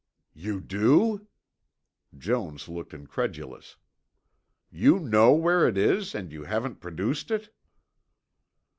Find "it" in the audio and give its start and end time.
5.67-5.77, 7.29-7.53